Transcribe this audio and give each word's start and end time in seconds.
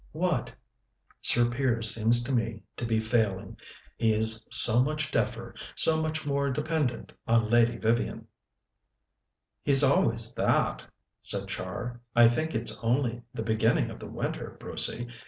"What?" 0.13 0.51
"Sir 1.21 1.47
Piers 1.47 1.93
seems 1.93 2.23
to 2.23 2.31
me 2.31 2.63
to 2.75 2.87
be 2.87 2.99
failing; 2.99 3.57
he 3.97 4.13
is 4.15 4.47
so 4.49 4.79
much 4.81 5.11
deafer, 5.11 5.53
so 5.75 6.01
much 6.01 6.25
more 6.25 6.49
dependent 6.49 7.13
on 7.27 7.51
Lady 7.51 7.77
Vivian." 7.77 8.25
"He's 9.61 9.83
always 9.83 10.33
that," 10.33 10.83
said 11.21 11.47
Char. 11.49 11.99
"I 12.15 12.27
think 12.29 12.55
it's 12.55 12.79
only 12.81 13.21
the 13.31 13.43
beginning 13.43 13.91
of 13.91 13.99
the 13.99 14.09
winter, 14.09 14.57
Brucey. 14.59 15.07